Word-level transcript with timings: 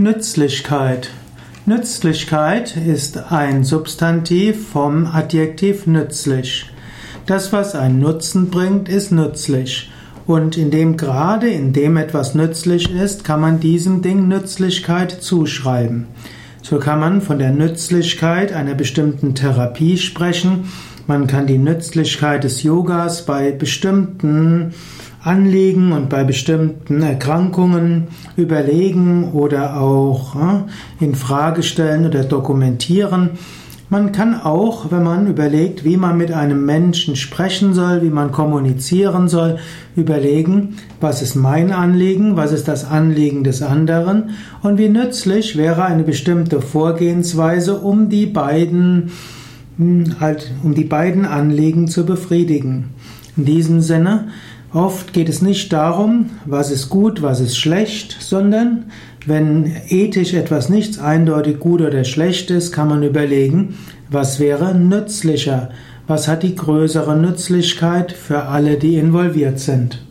Nützlichkeit. 0.00 1.10
Nützlichkeit 1.66 2.74
ist 2.74 3.30
ein 3.30 3.64
Substantiv 3.64 4.70
vom 4.70 5.06
Adjektiv 5.06 5.86
nützlich. 5.86 6.70
Das, 7.26 7.52
was 7.52 7.74
einen 7.74 8.00
Nutzen 8.00 8.48
bringt, 8.48 8.88
ist 8.88 9.12
nützlich. 9.12 9.90
Und 10.26 10.56
in 10.56 10.70
dem 10.70 10.96
Grade, 10.96 11.48
in 11.48 11.74
dem 11.74 11.98
etwas 11.98 12.34
nützlich 12.34 12.90
ist, 12.90 13.24
kann 13.24 13.42
man 13.42 13.60
diesem 13.60 14.00
Ding 14.00 14.26
Nützlichkeit 14.26 15.10
zuschreiben. 15.22 16.06
So 16.62 16.78
kann 16.78 16.98
man 16.98 17.20
von 17.20 17.38
der 17.38 17.50
Nützlichkeit 17.50 18.54
einer 18.54 18.74
bestimmten 18.74 19.34
Therapie 19.34 19.98
sprechen. 19.98 20.70
Man 21.06 21.26
kann 21.26 21.46
die 21.46 21.58
Nützlichkeit 21.58 22.44
des 22.44 22.62
Yogas 22.62 23.26
bei 23.26 23.52
bestimmten 23.52 24.72
Anliegen 25.22 25.92
und 25.92 26.08
bei 26.08 26.24
bestimmten 26.24 27.02
Erkrankungen 27.02 28.08
überlegen 28.36 29.32
oder 29.32 29.80
auch 29.80 30.34
in 30.98 31.14
Frage 31.14 31.62
stellen 31.62 32.06
oder 32.06 32.24
dokumentieren. 32.24 33.30
Man 33.90 34.12
kann 34.12 34.40
auch, 34.40 34.92
wenn 34.92 35.02
man 35.02 35.26
überlegt, 35.26 35.84
wie 35.84 35.96
man 35.96 36.16
mit 36.16 36.30
einem 36.30 36.64
Menschen 36.64 37.16
sprechen 37.16 37.74
soll, 37.74 38.02
wie 38.02 38.10
man 38.10 38.30
kommunizieren 38.30 39.26
soll, 39.26 39.58
überlegen, 39.96 40.76
was 41.00 41.22
ist 41.22 41.34
mein 41.34 41.72
Anliegen, 41.72 42.36
was 42.36 42.52
ist 42.52 42.68
das 42.68 42.88
Anliegen 42.88 43.42
des 43.42 43.62
anderen 43.62 44.30
und 44.62 44.78
wie 44.78 44.88
nützlich 44.88 45.56
wäre 45.56 45.84
eine 45.84 46.04
bestimmte 46.04 46.60
Vorgehensweise, 46.60 47.80
um 47.80 48.08
die 48.08 48.26
beiden 48.26 49.10
hm, 49.76 50.20
halt, 50.20 50.52
um 50.62 50.74
die 50.74 50.84
beiden 50.84 51.26
Anliegen 51.26 51.88
zu 51.88 52.06
befriedigen. 52.06 52.90
In 53.36 53.44
diesem 53.44 53.80
Sinne 53.80 54.28
Oft 54.72 55.12
geht 55.12 55.28
es 55.28 55.42
nicht 55.42 55.72
darum, 55.72 56.30
was 56.46 56.70
ist 56.70 56.90
gut, 56.90 57.22
was 57.22 57.40
ist 57.40 57.58
schlecht, 57.58 58.16
sondern 58.20 58.84
wenn 59.26 59.74
ethisch 59.88 60.32
etwas 60.32 60.68
nicht 60.68 61.00
eindeutig 61.00 61.58
gut 61.58 61.80
oder 61.80 62.04
schlecht 62.04 62.50
ist, 62.50 62.72
kann 62.72 62.88
man 62.88 63.02
überlegen, 63.02 63.76
was 64.10 64.38
wäre 64.38 64.74
nützlicher, 64.74 65.70
was 66.06 66.28
hat 66.28 66.44
die 66.44 66.54
größere 66.54 67.16
Nützlichkeit 67.16 68.12
für 68.12 68.44
alle, 68.44 68.76
die 68.76 68.94
involviert 68.94 69.58
sind. 69.58 70.04